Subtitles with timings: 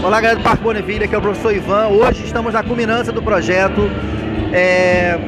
[0.00, 1.88] Olá, galera do Parque Bonneville, aqui é o professor Ivan.
[1.88, 3.90] Hoje estamos na culminância do projeto
[4.52, 5.18] é,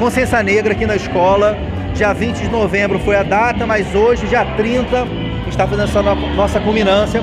[0.00, 1.56] Consciência Negra aqui na escola.
[1.94, 5.06] Dia 20 de novembro foi a data, mas hoje, dia 30,
[5.48, 7.22] está fazendo essa no nossa culminância.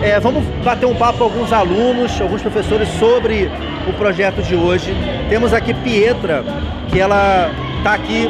[0.00, 3.50] É, vamos bater um papo com alguns alunos, alguns professores sobre
[3.88, 4.94] o projeto de hoje.
[5.28, 6.44] Temos aqui Pietra,
[6.88, 8.28] que ela está aqui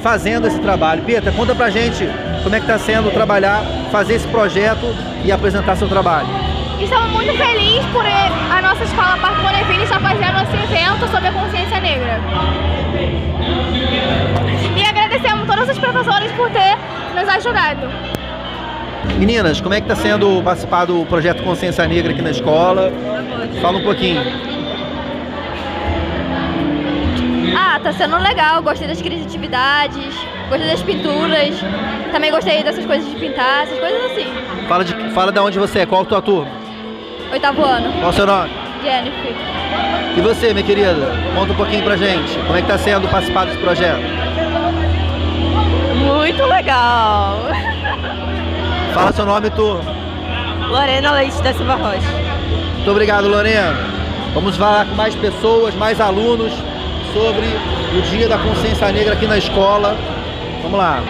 [0.00, 1.02] fazendo esse trabalho.
[1.02, 2.08] Pietra, conta pra gente
[2.44, 4.86] como é que está sendo trabalhar, fazer esse projeto
[5.24, 6.57] e apresentar seu trabalho.
[6.80, 11.32] Estamos muito felizes por a nossa escola Parque Bonneville estar fazendo esse evento sobre a
[11.32, 12.20] consciência negra.
[14.76, 16.76] E agradecemos todos os professores por ter
[17.16, 17.88] nos ajudado.
[19.18, 22.92] Meninas, como é que está sendo participar do projeto Consciência Negra aqui na escola?
[23.60, 24.22] Fala um pouquinho.
[27.56, 30.14] Ah, tá sendo legal, gostei das criatividades,
[30.48, 31.60] gostei das pinturas,
[32.12, 34.26] também gostei dessas coisas de pintar, essas coisas assim.
[34.68, 36.67] Fala de, fala de onde você é, qual a tua turma?
[37.30, 37.92] Oitavo ano.
[37.98, 38.50] Qual o seu nome?
[38.82, 39.34] Jennifer.
[40.16, 41.12] E você, minha querida?
[41.34, 42.38] Conta um pouquinho pra gente.
[42.38, 44.00] Como é que tá sendo participar desse projeto?
[45.96, 47.38] Muito legal.
[48.94, 49.82] Fala seu nome, turma.
[50.68, 52.08] Lorena Leite da Silva Rocha.
[52.76, 53.76] Muito obrigado, Lorena.
[54.34, 56.52] Vamos falar com mais pessoas, mais alunos
[57.12, 57.46] sobre
[57.96, 59.96] o Dia da Consciência Negra aqui na escola.
[60.62, 61.02] Vamos lá.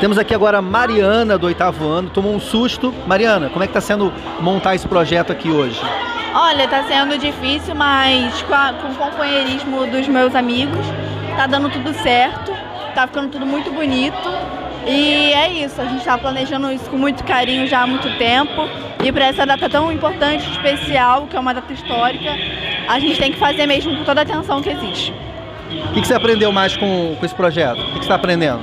[0.00, 2.92] Temos aqui agora a Mariana do oitavo ano, tomou um susto.
[3.06, 5.80] Mariana, como é que está sendo montar esse projeto aqui hoje?
[6.34, 10.84] Olha, está sendo difícil, mas com, a, com, o companheirismo dos meus amigos,
[11.36, 12.52] tá dando tudo certo,
[12.94, 14.28] tá ficando tudo muito bonito.
[14.86, 18.68] E é isso, a gente está planejando isso com muito carinho já há muito tempo.
[19.02, 22.30] E para essa data tão importante, especial, que é uma data histórica,
[22.88, 25.14] a gente tem que fazer mesmo com toda a atenção que existe.
[25.70, 27.80] O que, que você aprendeu mais com, com esse projeto?
[27.80, 28.60] O que, que você está aprendendo?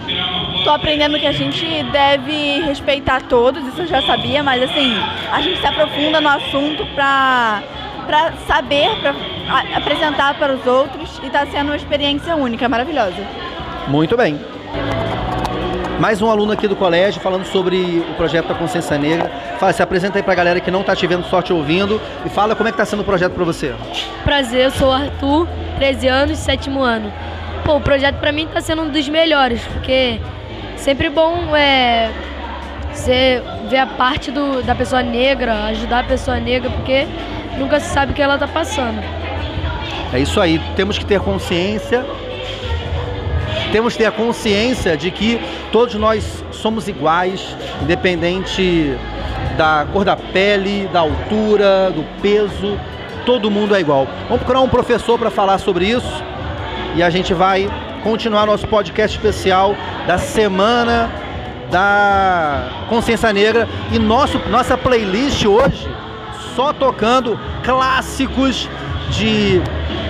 [0.61, 4.93] Estou aprendendo que a gente deve respeitar todos, isso eu já sabia, mas assim,
[5.31, 7.63] a gente se aprofunda no assunto para
[8.05, 9.15] para saber, para
[9.75, 13.25] apresentar para os outros e está sendo uma experiência única, maravilhosa.
[13.87, 14.39] Muito bem.
[15.99, 19.31] Mais um aluno aqui do colégio falando sobre o projeto da Consciência Negra.
[19.59, 21.99] Fala, se apresenta aí para a galera que não está te vendo, só te ouvindo
[22.23, 23.73] e fala como é que está sendo o projeto para você.
[24.23, 25.47] Prazer, eu sou o Arthur,
[25.77, 27.11] 13 anos, sétimo ano.
[27.65, 30.19] Pô, o projeto para mim está sendo um dos melhores, porque
[30.81, 32.11] sempre bom é,
[32.91, 37.07] você ver a parte do, da pessoa negra, ajudar a pessoa negra, porque
[37.57, 39.01] nunca se sabe o que ela está passando.
[40.11, 42.05] É isso aí, temos que ter consciência
[43.71, 45.39] temos que ter a consciência de que
[45.71, 48.97] todos nós somos iguais, independente
[49.57, 52.77] da cor da pele, da altura, do peso,
[53.25, 54.05] todo mundo é igual.
[54.27, 56.23] Vamos procurar um professor para falar sobre isso
[56.95, 57.69] e a gente vai
[58.03, 59.75] continuar nosso podcast especial
[60.05, 61.09] da semana
[61.71, 65.89] da consciência negra e nosso, nossa playlist hoje
[66.55, 68.69] só tocando clássicos
[69.09, 69.61] de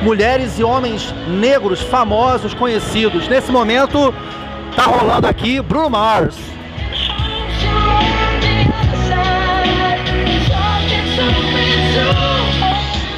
[0.01, 3.27] mulheres e homens negros famosos, conhecidos.
[3.27, 4.13] Nesse momento,
[4.75, 6.37] tá rolando aqui Bruno Mars.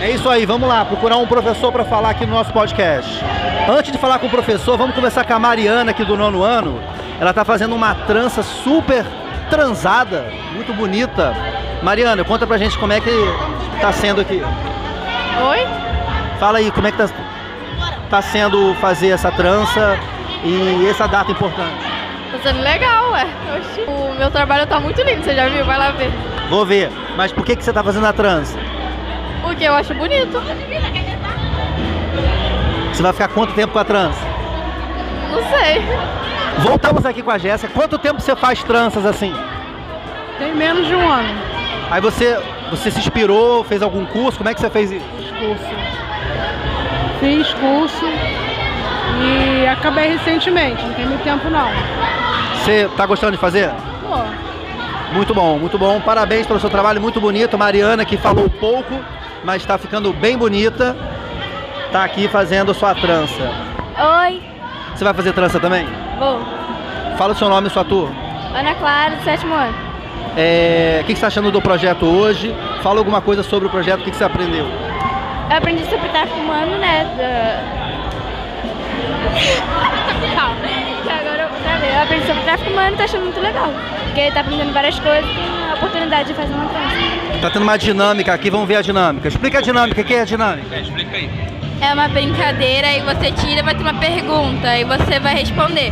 [0.03, 3.23] É isso aí, vamos lá, procurar um professor para falar aqui no nosso podcast.
[3.69, 6.77] Antes de falar com o professor, vamos conversar com a Mariana aqui do nono ano.
[7.21, 9.05] Ela está fazendo uma trança super
[9.49, 11.33] transada, muito bonita.
[11.81, 13.11] Mariana, conta pra gente como é que
[13.79, 14.41] tá sendo aqui.
[14.43, 15.67] Oi?
[16.37, 17.09] Fala aí, como é que tá,
[18.09, 19.97] tá sendo fazer essa trança
[20.43, 21.81] e essa data importante?
[22.29, 23.25] Tá sendo legal, ué.
[23.57, 23.81] Oxi.
[23.87, 25.63] O meu trabalho tá muito lindo, você já viu?
[25.63, 26.11] Vai lá ver.
[26.49, 26.91] Vou ver.
[27.15, 28.59] Mas por que, que você tá fazendo a trança?
[29.43, 30.41] Porque eu acho bonito.
[32.91, 34.19] Você vai ficar quanto tempo com a trança?
[35.31, 35.81] Não sei.
[36.59, 37.71] Voltamos aqui com a Jéssica.
[37.71, 39.33] Quanto tempo você faz tranças assim?
[40.39, 41.29] Tem menos de um ano.
[41.91, 42.39] Aí você,
[42.71, 44.39] você se inspirou, fez algum curso?
[44.39, 45.05] Como é que você fez isso?
[45.39, 45.83] Curso
[47.23, 48.05] fiz curso
[49.21, 51.69] e acabei recentemente, não tem muito tempo não.
[52.55, 53.71] Você tá gostando de fazer?
[55.13, 56.01] Muito bom, muito bom.
[56.01, 57.55] Parabéns pelo seu trabalho, muito bonito.
[57.55, 58.99] Mariana, que falou pouco,
[59.43, 60.97] mas está ficando bem bonita,
[61.91, 63.51] tá aqui fazendo sua trança.
[64.25, 64.41] Oi.
[64.95, 65.85] Você vai fazer trança também?
[66.17, 66.39] Vou.
[67.15, 68.15] Fala o seu nome e sua turma.
[68.55, 69.75] Ana Clara, do sétimo ano.
[70.35, 72.55] É, o que você está achando do projeto hoje?
[72.81, 74.65] Fala alguma coisa sobre o projeto, o que você aprendeu?
[74.65, 77.05] Eu aprendi sobre tráfico humano, né?
[80.35, 80.63] Calma.
[81.93, 83.71] Eu, eu aprendi sobre tráfico humano e tô achando muito legal.
[84.05, 87.39] Porque tá aprendendo várias coisas e tem a oportunidade de fazer uma trança.
[87.41, 89.27] Tá tendo uma dinâmica aqui, vamos ver a dinâmica.
[89.27, 90.75] Explica a dinâmica, o que é a dinâmica?
[90.75, 91.29] É, explica aí.
[91.81, 95.91] É uma brincadeira e você tira, vai ter uma pergunta e você vai responder.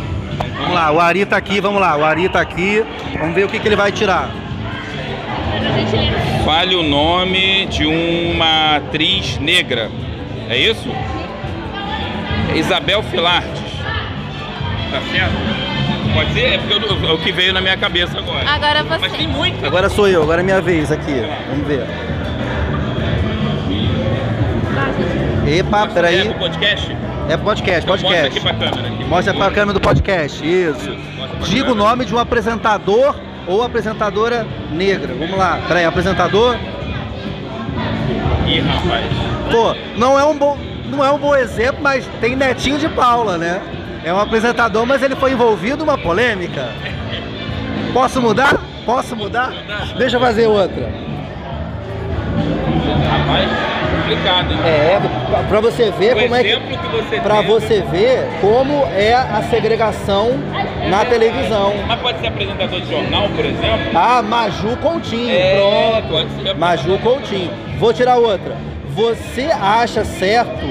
[0.58, 2.86] Vamos lá, o Ari tá aqui, vamos lá, o Ari tá aqui.
[3.20, 4.30] Vamos ver o que, que ele vai tirar.
[6.46, 9.90] Fale o nome de uma atriz negra.
[10.50, 10.90] É isso?
[12.56, 13.62] Isabel Filartes.
[14.92, 15.71] Tá certo?
[16.14, 16.54] Pode ser?
[16.54, 18.50] É porque eu- é o que veio na minha cabeça agora.
[18.50, 19.18] Agora Mas você.
[19.18, 19.66] tem muita.
[19.68, 21.22] Agora sou eu, agora é minha vez aqui.
[21.50, 21.86] Vamos ver.
[25.48, 26.28] Epa, É peraí.
[26.28, 26.96] do podcast?
[27.30, 28.42] É podcast, Então mostra aqui podcast.
[28.42, 28.94] pra câmera.
[28.94, 29.04] Aqui.
[29.06, 30.98] Mostra pra câmera do podcast, isso.
[31.18, 33.16] Mostra Diga o nome de um apresentador
[33.48, 35.14] ou apresentadora negra.
[35.18, 35.60] Vamos lá.
[35.68, 36.56] Peraí, apresentador?
[38.48, 39.06] Ih, rapaz.
[39.52, 40.58] Pô, não é um bom,
[40.90, 43.62] não é um bom exemplo, mas tem Netinho de Paula, né?
[44.04, 46.70] É um apresentador, mas ele foi envolvido numa polêmica.
[47.94, 48.60] Posso mudar?
[48.86, 49.52] Posso mudar?
[49.98, 50.90] Deixa eu fazer outra.
[53.10, 53.50] Rapaz,
[54.02, 54.60] complicado, hein?
[54.66, 55.00] É,
[55.48, 59.44] pra- você ver o como é que que você Pra você ver como é a
[59.50, 60.32] segregação
[60.90, 61.74] na televisão.
[61.88, 63.92] Mas pode ser apresentador de jornal, por exemplo?
[63.94, 66.58] Ah, Maju Coutinho, É, pronto.
[66.58, 67.52] Maju Coutinho.
[67.78, 68.56] Vou tirar outra.
[68.96, 70.66] Você acha certo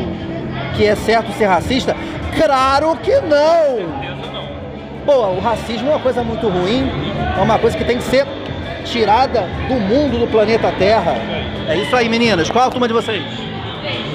[0.77, 1.95] que é certo ser racista?
[2.37, 3.77] Claro que não!
[4.01, 4.49] Certeza não.
[5.07, 6.91] Pô, o racismo é uma coisa muito ruim,
[7.39, 8.27] é uma coisa que tem que ser
[8.85, 11.15] tirada do mundo, do planeta Terra.
[11.69, 12.51] É isso aí, meninas.
[12.51, 13.23] Qual a turma de vocês?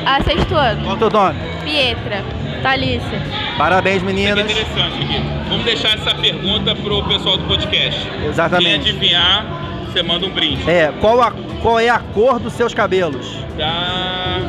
[0.05, 0.81] A sexto ano.
[0.83, 1.39] Qual é o teu nome?
[1.63, 2.23] Pietra.
[2.61, 3.21] Thalícia.
[3.57, 4.51] Parabéns, Isso aqui é meninas.
[4.51, 5.21] interessante aqui.
[5.49, 8.07] Vamos deixar essa pergunta pro pessoal do podcast.
[8.09, 8.89] Quem Exatamente.
[8.89, 9.45] adivinhar,
[9.91, 10.69] você manda um brinde.
[10.69, 11.31] É, qual, a,
[11.61, 13.37] qual é a cor dos seus cabelos?
[13.57, 14.39] Da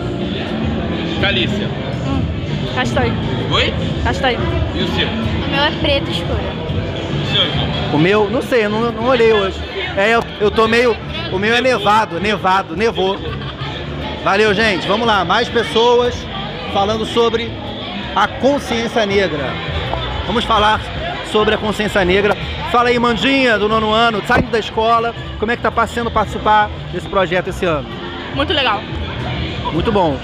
[1.21, 1.69] Calícia.
[2.77, 3.15] Castanho.
[3.51, 3.73] Oi?
[4.05, 4.39] Castanho.
[4.75, 5.09] E o seu?
[5.09, 6.39] O meu é preto escuro.
[6.39, 7.97] O seu?
[7.97, 9.59] O meu, não sei, eu não, não olhei hoje.
[9.97, 10.95] É, eu, eu tô meio.
[11.33, 13.17] O meu é nevado, nevado, nevou.
[14.23, 14.87] Valeu, gente.
[14.87, 16.15] Vamos lá, mais pessoas
[16.75, 17.51] falando sobre
[18.15, 19.45] a consciência negra.
[20.27, 20.79] Vamos falar
[21.33, 22.37] sobre a consciência negra.
[22.71, 25.15] Fala aí, Mandinha, do nono ano, saindo da escola.
[25.39, 27.89] Como é que tá passando participar desse projeto esse ano?
[28.35, 28.83] Muito legal.
[29.73, 30.19] Muito bom.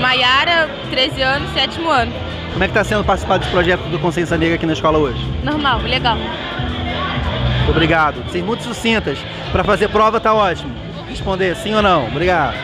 [0.00, 2.12] Maiara, 13 anos, sétimo ano.
[2.52, 5.24] Como é que tá sendo participar desse projeto do Consciência Negra aqui na escola hoje?
[5.44, 6.16] Normal, legal.
[6.16, 8.24] Muito Obrigado.
[8.30, 9.18] Sim, muito sucintas.
[9.52, 10.74] Para fazer prova tá ótimo.
[11.08, 12.06] Responder sim ou não.
[12.06, 12.54] Obrigado.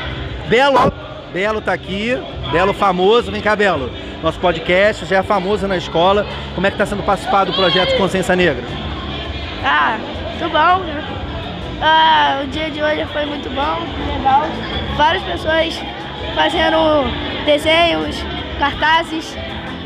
[0.48, 0.92] Belo,
[1.32, 2.18] Belo tá aqui.
[2.50, 3.30] Belo famoso.
[3.30, 3.90] Vem cá, Belo.
[4.22, 6.26] Nosso podcast já é famoso na escola.
[6.54, 8.64] Como é que tá sendo participar do projeto Consciência Negra?
[9.62, 9.98] Ah,
[10.30, 10.84] muito bom.
[10.84, 11.04] né?
[11.82, 13.78] Ah, o dia de hoje foi muito bom,
[14.16, 14.46] legal.
[14.96, 15.74] Várias pessoas
[16.34, 17.04] fazendo
[17.46, 18.16] desenhos,
[18.58, 19.36] cartazes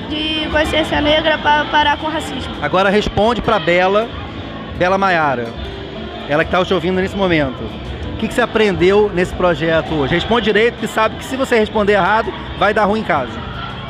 [0.08, 2.54] de consciência negra para parar com o racismo.
[2.62, 4.08] Agora responde para Bela,
[4.78, 5.46] Bela Maiara.
[6.28, 7.62] Ela que tá te ouvindo nesse momento.
[8.14, 10.14] O que, que você aprendeu nesse projeto hoje?
[10.14, 13.32] Responde direito, que sabe que se você responder errado, vai dar ruim em casa.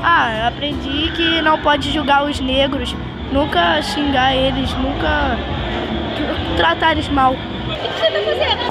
[0.02, 2.94] Ah, eu aprendi que não pode julgar os negros,
[3.32, 5.36] nunca xingar eles, nunca
[6.18, 7.34] tr- tratar eles mal.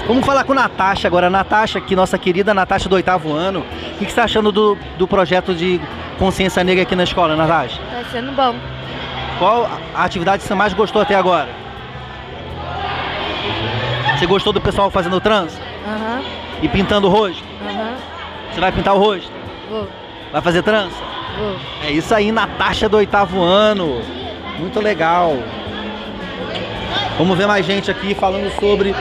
[0.08, 1.30] Vamos falar com Natasha agora.
[1.30, 3.60] Natasha, aqui, nossa querida Natasha do oitavo ano.
[3.60, 3.64] O
[3.98, 5.80] que, que você está achando do, do projeto de
[6.18, 7.80] consciência negra aqui na escola, Natasha?
[7.92, 8.56] Tá sendo bom.
[9.40, 11.50] Qual a atividade que você mais gostou até agora?
[14.18, 15.60] Você gostou do pessoal fazendo trans?
[15.88, 16.22] Aham,
[16.62, 17.44] E pintando o rosto?
[17.70, 17.94] aham.
[18.52, 19.32] Você vai pintar o rosto?
[19.70, 19.88] Vou,
[20.32, 20.96] Vai fazer trança?
[21.38, 21.56] vou.
[21.86, 24.02] É isso aí, Natasha do oitavo ano.
[24.58, 25.38] Muito legal.
[27.18, 28.94] Vamos ver mais gente aqui falando sobre.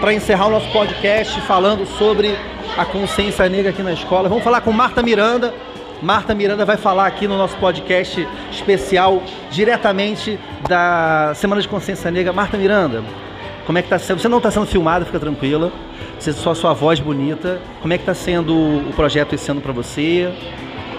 [0.00, 2.36] Para encerrar o nosso podcast, falando sobre
[2.76, 4.28] a consciência negra aqui na escola.
[4.28, 5.54] Vamos falar com Marta Miranda.
[6.02, 9.22] Marta Miranda vai falar aqui no nosso podcast especial,
[9.52, 12.32] diretamente da Semana de Consciência Negra.
[12.32, 13.04] Marta Miranda,
[13.66, 14.20] como é que tá sendo?
[14.20, 15.70] Você não está sendo filmada, fica tranquila.
[16.18, 17.60] Você só sua voz bonita.
[17.80, 20.28] Como é que está sendo o projeto esse ano para você?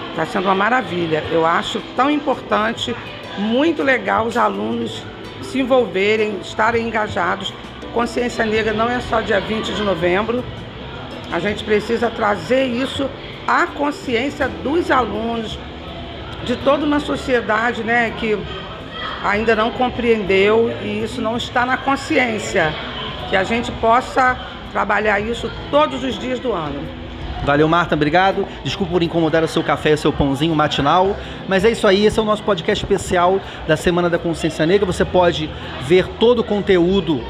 [0.08, 1.22] Está sendo uma maravilha.
[1.30, 2.96] Eu acho tão importante,
[3.36, 5.02] muito legal os alunos
[5.42, 7.52] se envolverem, estarem engajados.
[7.92, 10.44] Consciência Negra não é só dia 20 de novembro.
[11.32, 13.08] A gente precisa trazer isso
[13.46, 15.58] à consciência dos alunos,
[16.44, 18.38] de toda uma sociedade né, que
[19.22, 22.72] ainda não compreendeu e isso não está na consciência.
[23.28, 24.36] Que a gente possa
[24.72, 26.99] trabalhar isso todos os dias do ano.
[27.44, 28.46] Valeu, Marta, obrigado.
[28.62, 31.16] Desculpa por incomodar o seu café e o seu pãozinho matinal.
[31.48, 34.86] Mas é isso aí, esse é o nosso podcast especial da Semana da Consciência Negra.
[34.86, 35.50] Você pode
[35.82, 37.22] ver todo o conteúdo,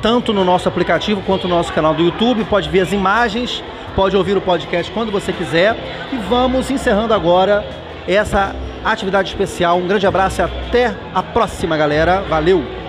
[0.00, 2.44] tanto no nosso aplicativo quanto no nosso canal do YouTube.
[2.44, 3.62] Pode ver as imagens,
[3.94, 5.76] pode ouvir o podcast quando você quiser.
[6.12, 7.64] E vamos encerrando agora
[8.06, 9.78] essa atividade especial.
[9.78, 12.20] Um grande abraço e até a próxima, galera.
[12.22, 12.81] Valeu!